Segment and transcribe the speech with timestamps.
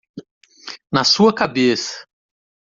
[0.91, 2.07] Na sua cabeça!